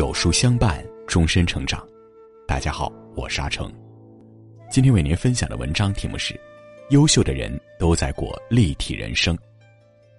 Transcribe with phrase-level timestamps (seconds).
[0.00, 1.86] 有书相伴，终身成长。
[2.48, 3.70] 大家好，我是阿成。
[4.70, 6.40] 今天为您分享的文章题目是：
[6.88, 9.36] 优秀的人都在过立体人生。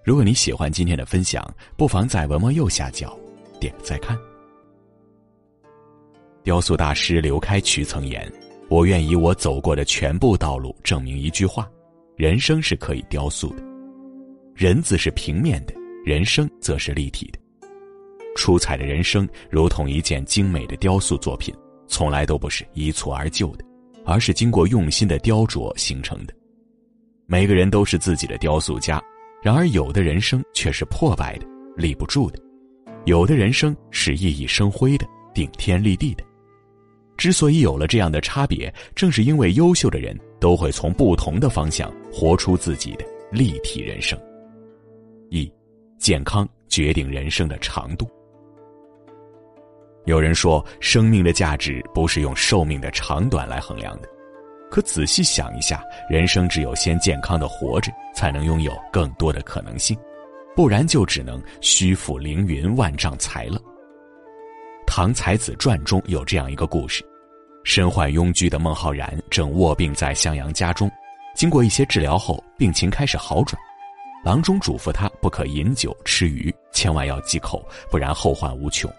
[0.04, 1.43] 如果你喜欢今天的分享，
[1.75, 3.18] 不妨在文末右下角
[3.59, 4.15] 点个再看。
[6.43, 8.32] 雕塑大师刘开渠曾言
[8.70, 11.68] ：“我愿以我走过的全部道路证明一句话：
[12.15, 13.64] 人生是可以雕塑的。
[14.54, 15.73] 人字是平面的，
[16.06, 17.39] 人生则是立体的。”
[18.36, 21.54] 出彩的人生如同一件精美的雕塑作品，
[21.88, 23.66] 从来都不是一蹴而就的，
[24.06, 26.34] 而是经过用心的雕琢形成的。
[27.26, 29.02] 每个人都是自己的雕塑家，
[29.42, 31.46] 然而有的人生却是破败的、
[31.76, 32.40] 立不住的；
[33.06, 36.23] 有的人生是熠熠生辉的、顶天立地的。
[37.18, 44.20] 之所以有了这样的差别，正是因为优秀的人都会从不同的方向活出自己的立体人生。
[45.30, 45.52] 一，
[46.00, 48.10] 健康决定人生的长度。
[50.06, 54.10] 有人说，生命的价值不是用寿命的长短来衡量的。
[54.70, 59.98] 可仔细想一下，人生只有先健康的活着，才能拥有更多的可能性，
[60.56, 63.60] 不然就只能虚负凌云万丈才了。
[64.88, 67.04] 《唐才子传》中有这样一个故事：
[67.64, 70.90] 身患痈疽的孟浩然正卧病在襄阳家中，
[71.36, 73.62] 经过一些治疗后，病情开始好转。
[74.24, 78.92] 郎中嘱咐他不可饮酒吃鱼，千万要忌口，不然后患无穷。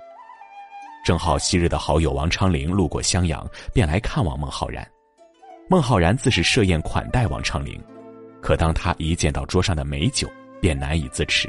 [1.03, 4.87] 正好昔日的好友王昌龄路过襄阳，便来看望孟浩然。
[5.69, 7.81] 孟浩然自是设宴款待王昌龄，
[8.41, 10.31] 可当他一见到桌上的美酒，
[10.61, 11.49] 便难以自持；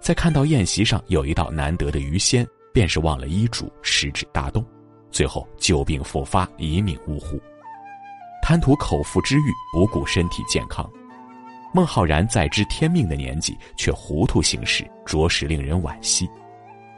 [0.00, 4.64] 再看到宴席上有一道难得的鱼鲜，便是忘了医嘱，食指大动，
[5.10, 7.40] 最后旧病复发，一命呜呼。
[8.42, 10.90] 贪图口腹之欲，不顾身体健康，
[11.72, 16.28] 孟浩然在知天命的年纪却糊涂行事，着实令人惋惜。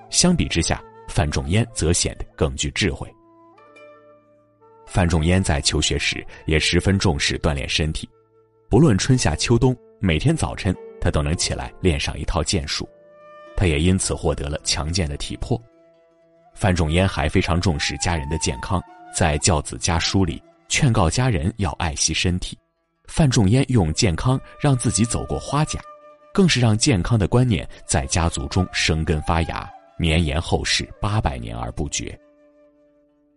[0.09, 0.81] 相比之下，
[1.13, 3.07] 范仲淹则显得更具智慧。
[4.87, 8.09] 范仲淹在求学时也十分重视锻炼身体，
[8.71, 12.89] 不论春夏秋冬，每天早晨他都能起来练上一套剑术，
[13.55, 15.61] 他也因此获得了强健的体魄。
[16.55, 18.83] 范仲淹还非常重视家人的健康，
[19.15, 22.59] 在教子家书里劝告家人要爱惜身体。
[23.07, 25.79] 范仲淹用健康让自己走过花甲，
[26.33, 29.71] 更是让健康的观念在家族中生根发芽。
[30.03, 32.19] 绵延后世八百年而不绝。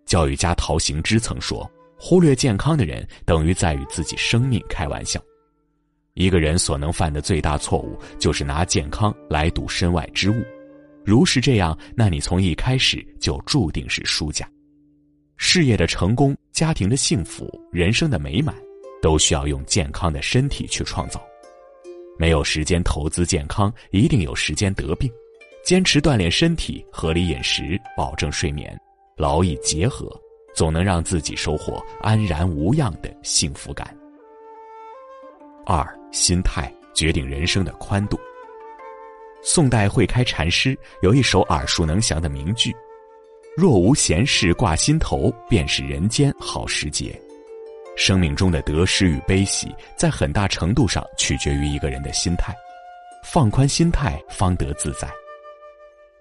[0.04, 5.22] 教育家陶行知曾说：“忽略健康的人，等于在与自己生命开玩笑。”
[6.16, 10.44] 一个人所能犯的最大错误，就是拿健康来赌身外之物。
[11.04, 14.50] 如是这样，那你从一开始就注定是输家。
[15.38, 18.56] 事业的成功、家庭的幸福、人生的美满，
[19.04, 21.24] 都需要用健康的身体去创造。
[22.18, 25.08] 没有时间投资健康，一定有时间得病。
[25.66, 28.80] 坚持锻炼身体，合理饮食，保证睡眠，
[29.18, 30.08] 劳逸结合，
[30.54, 33.98] 总能让自己收获安然无恙的幸福感。
[35.66, 38.20] 二，心态决定人生的宽度。
[39.42, 42.72] 宋代慧开禅师有一首耳熟能详的名句
[43.58, 47.20] ：“若无闲事挂心头，便是人间好时节。”
[47.98, 52.54] 生命中的得失与悲喜，在很大程度上取决于一个人的心态，
[53.24, 55.10] 放宽心态，方得自在。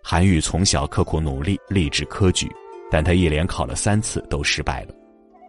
[0.06, 2.46] 韩愈从小刻苦努力，立志科举，
[2.90, 4.94] 但他一连考了三次都失败了。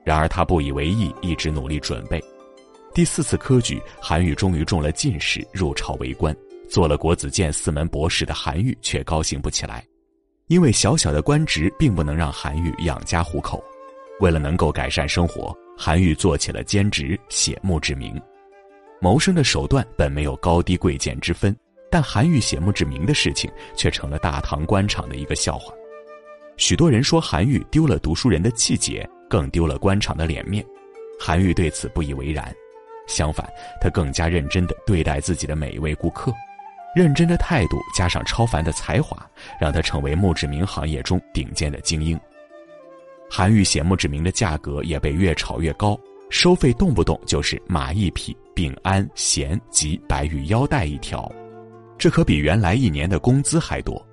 [0.05, 2.23] 然而他不以为意，一直努力准备。
[2.93, 6.33] 第四次科举，韩愈终于中了进士，入朝为官，
[6.69, 9.85] 做了国子监四门博士的韩愈却高兴不起来，
[10.47, 13.61] 因为小小的官职并不能让韩愈养家糊口。
[14.21, 18.17] 为了能够改善生活，韩愈做起了兼职，写墓志铭。
[19.01, 21.53] 谋生的手段本没有高低贵贱之分。
[21.95, 25.73] 但韩愈写墓志铭的事情却成了大唐官场的一个笑话，
[26.57, 30.61] 许多人说韩愈丢了读书人的气节，更丢了官场的脸面。
[31.17, 32.53] 韩愈对此不以为然，
[33.07, 33.49] 相反，
[33.79, 36.33] 他更加认真地对待自己的每一位顾客，
[36.93, 39.17] 认真的态度加上超凡的才华，
[39.57, 42.19] 让他成为墓志铭行业中顶尖的精英。
[43.29, 45.97] 韩愈写墓志铭的价格也被越炒越高，
[46.29, 51.31] 收费动不动就是马一匹、丙安、弦及白玉腰带一条。
[51.97, 54.05] 这可比原来一年的工资还多，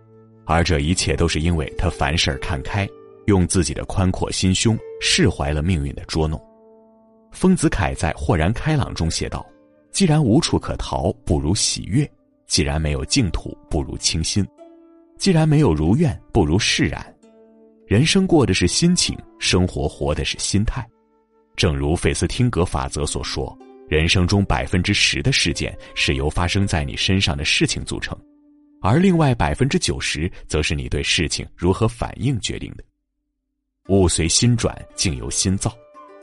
[0.45, 2.89] 而这一切都是因为他凡事看开，
[3.27, 6.41] 用自己的宽阔心胸释怀了命运的捉弄。
[7.33, 9.45] 丰子恺在《豁然开朗》中写道
[9.91, 12.07] ：“既然无处可逃，不如喜悦；
[12.47, 14.45] 既然没有净土，不如清心；
[15.19, 17.05] 既然没有如愿，不如释然。
[17.87, 20.87] 人生过的是心情，生活活的是心态。
[21.57, 23.59] 正如费斯汀格法则所说。”
[23.93, 28.19] 人生中百分之十的事件是由发生在你身上的事情组成，
[28.81, 32.83] 而另外百分之九十则是你对事情如何反应决定的。
[33.89, 35.71] 物随心转，境由心造。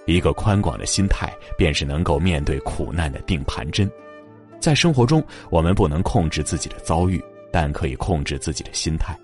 [0.08, 3.88] 一个宽广的心态，便是能够面对苦难的定盘针。
[4.60, 9.16] 在生活中，我们不能控制自己的遭遇，但可以控制自己的心态，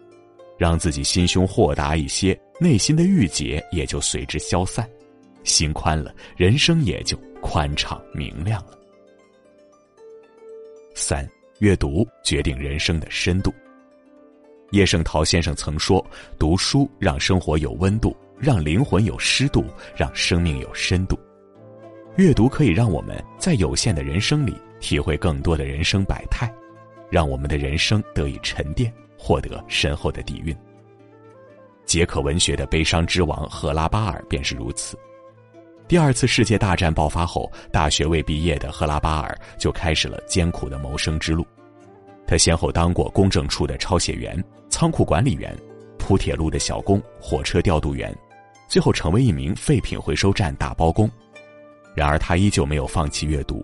[0.56, 4.88] 让自己心胸豁达一些，内心的郁结也就随之消散。
[5.44, 8.76] 心宽了，人生也就宽敞明亮了。
[10.96, 13.54] 三，阅读决定人生的深度。
[14.72, 16.04] 叶圣陶先生曾说
[16.40, 19.64] ：“读书让生活有温度。”让灵魂有湿度，
[19.96, 21.18] 让生命有深度。
[22.18, 26.54] 阅读可以让我们在有限的人生里体会更多的人生百态，
[27.10, 30.54] 让我们的人生得以沉淀，获得深厚的底蕴。
[31.86, 34.98] 捷克文学的悲伤之王赫拉巴尔便是如此。
[35.88, 41.46] 第二次世界大战爆发后，大学未毕业的赫拉巴尔就开始了艰苦的谋生之路。
[42.26, 45.56] 他先后当过公证处的抄写员、仓库管理员、
[46.00, 48.16] 铺铁路的小工、火车调度员。
[48.68, 51.08] 最后成为一名废品回收站打包工，
[51.94, 53.64] 然而他依旧没有放弃阅读。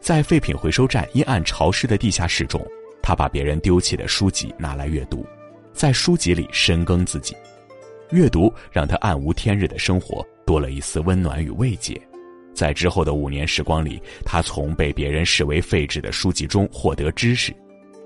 [0.00, 2.60] 在废品回收站阴暗潮湿的地下室中，
[3.00, 5.24] 他把别人丢弃的书籍拿来阅读，
[5.72, 7.36] 在书籍里深耕自己。
[8.10, 11.96] 阅读让他暗无天日的生活多了一丝温暖与慰藉。
[12.52, 17.54] 在之后的五年时光里，他从被别人视为废纸的书籍中获得知识，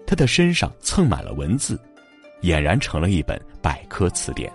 [0.06, 1.80] 他的身上蹭满了文字，
[2.42, 4.52] 俨然成了一本百科词典。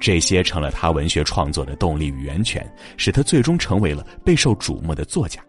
[0.00, 5.40] 这些成了他文学创作的动力与源泉，使他最终成为了备受瞩目的作家。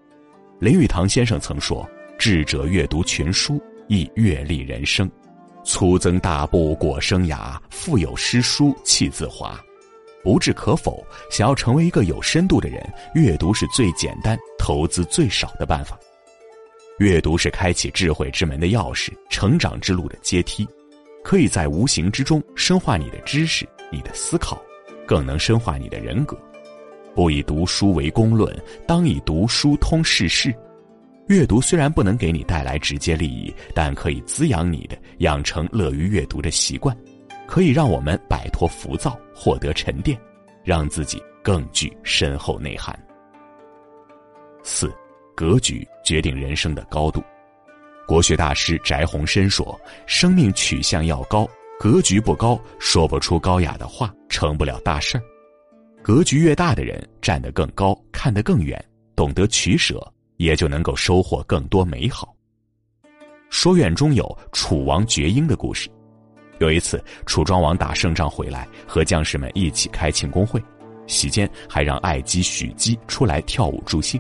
[0.59, 1.89] 林语堂先生曾说
[2.19, 5.09] ：“智者阅读群书，亦阅历人生。
[5.65, 9.59] 粗增大布裹生涯，腹有诗书气自华。”
[10.27, 11.01] 不置可否。
[11.31, 12.85] 想要成为一个有深度的人，
[13.15, 15.97] 阅读是最简单、投资最少的办法。
[16.99, 20.67] 阅读是开启智慧之门的钥匙，成长之路的阶梯，
[21.23, 23.65] 可以在无形之中深化你的知识。
[23.89, 24.61] 你的思考，
[25.05, 26.37] 更能深化你的人格。
[27.15, 28.53] 不以读书为公论，
[28.85, 30.53] 当以读书通世事。
[31.27, 36.93] 阅读虽然不能给你带来直接利益，但可以滋养你的，养成乐于阅读的习惯，
[37.47, 40.19] 可以让我们摆脱浮躁，获得沉淀，
[40.63, 42.97] 让自己更具深厚内涵。
[44.61, 44.93] 四，
[45.33, 47.23] 格局决定人生的高度。
[48.05, 51.47] 国学大师翟鸿燊说：“生命取向要高。”
[51.79, 55.23] 格局不高，说不出高雅的话，成不了大事儿。
[56.01, 58.83] 格局越大的人，站得更高，看得更远，
[59.15, 60.01] 懂得取舍，
[60.37, 62.33] 也就能够收获更多美好。
[63.51, 65.87] 说远中有楚王绝缨的故事。
[66.59, 70.61] 有一次，楚庄王打胜仗回来，和将士们一起开庆功会，
[71.05, 74.19] 席间还让爱姬许姬出来跳舞助兴。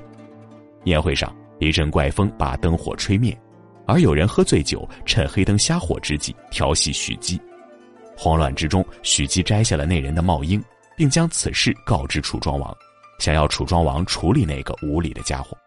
[0.83, 3.37] 宴会上，一阵怪风把灯火吹灭。
[3.85, 7.39] 而有人喝醉酒，趁黑灯瞎火之际调戏许姬，
[8.17, 10.61] 慌乱之中，许姬摘下了那人的帽缨，
[10.95, 12.75] 并将此事告知楚庄王，
[13.19, 15.57] 想要楚庄王处理那个无礼的家伙。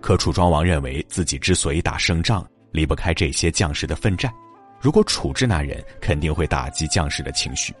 [0.00, 4.32] 可楚庄王认为自己之所以打胜仗，离不开这些将士的奋战，
[4.80, 7.74] 如果处置那人，肯定会打击将士的情绪，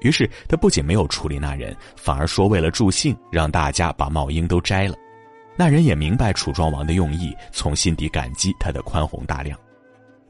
[0.00, 4.96] 于是他不仅没有处理那人，反而说为了助兴，让大家把帽缨都摘了。
[5.56, 9.58] 那人也明白楚庄王的用意，从心底感激他的宽宏大量。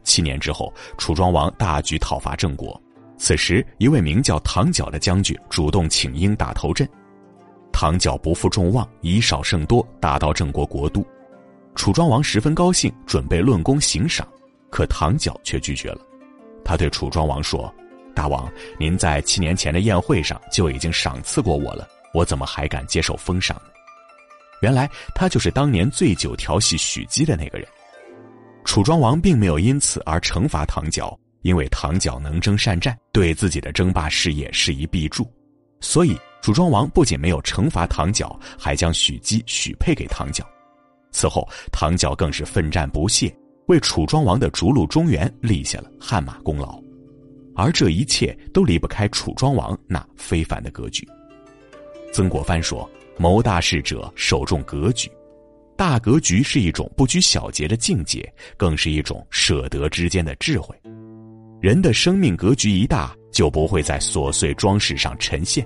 [0.03, 2.81] 七年之后，楚庄王大举讨伐郑国，
[3.17, 6.89] 此时一位名叫唐角的将军主动请缨打头阵。
[7.73, 11.07] 唐角不负众望，以少胜多，打到郑国国都。
[11.75, 14.27] 楚庄王十分高兴，准备论功行赏，
[14.71, 16.01] 可唐角却拒绝了。
[16.65, 17.73] 他对楚庄王说
[18.15, 23.71] ：“大王，您在七年前的宴会上就已经赏赐过我了，我怎么还敢接受封赏呢？”
[24.63, 27.67] 原来他就是当年醉酒调戏许姬的那个人。
[28.65, 35.29] 楚庄王并没有因此而惩罚唐角，因为唐角能征善战，对自己的争霸事业是一必助，
[35.81, 40.47] 所以楚庄王不仅没有惩罚唐角，还将许姬许配给唐角。
[41.11, 43.35] 此后，唐角更是奋战不懈，
[43.67, 46.81] 为楚庄王的逐鹿中原立下了汗马功劳。
[47.55, 51.07] 而这一切都离不开楚庄王那非凡的格局。
[52.13, 52.89] 曾国藩说。
[53.19, 55.09] 谋大事者，首重格局。
[55.77, 58.27] 大格局是一种不拘小节的境界，
[58.57, 60.75] 更是一种舍得之间的智慧。
[61.61, 65.65] 人的生命格局一大，就不会在琐碎装饰上沉陷，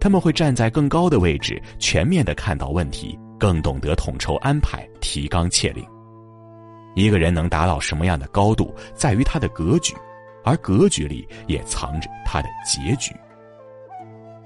[0.00, 5.86] 他们会站在更高的位置，全面的看到问题，更懂得统筹安排，提纲挈领。
[6.94, 9.94] 一个人能达到什么样的高度，在于他的格局，
[10.44, 13.14] 而格局里也藏着他的结局。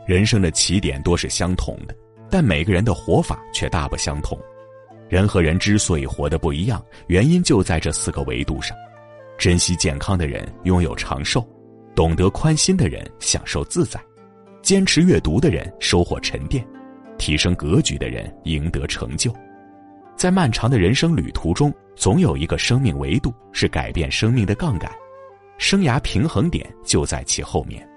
[0.06, 1.94] 人生的起点多是相同的。
[2.28, 4.36] 但每个人的活法却大不相同，
[5.08, 8.76] 人和人之所以活得不一样，原因就在这四个维度上。
[9.38, 11.46] 珍惜健康的人拥有长寿，
[11.94, 14.00] 懂得宽心的人享受自在，
[14.60, 16.66] 坚持阅读的人收获沉淀，
[17.16, 19.32] 提升格局的人赢得成就。
[20.16, 24.90] 在漫长的人生旅途中，总有一个生命维度是改变生命的杠杆，
[25.58, 27.88] 生涯平衡点就在其后面。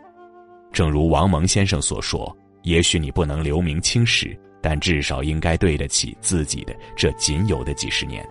[0.72, 8.25] 正如王蒙先生所说：“也许你不能留名青史，但至少应该对得起自己的这仅有的几十年。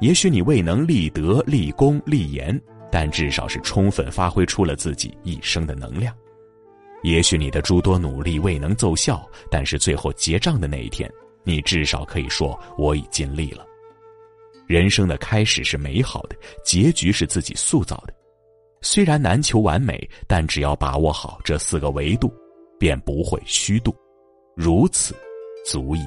[0.00, 2.58] 也许你未能立德、立功、立言，
[2.90, 6.14] 但至少是充分发挥出了自己一生的能量。
[7.02, 11.10] 也许你的诸多努力未能奏效，但是最后结账的那一天。”
[11.44, 13.66] 你至少可以说我已尽力了。
[14.72, 18.14] 人生的开始是美好的，结局是自己塑造的。
[18.80, 22.32] 虽然难求完美，但只要把握好这四个维度，
[22.78, 23.94] 便不会虚度。
[24.56, 25.14] 如此，
[25.66, 26.00] 足矣。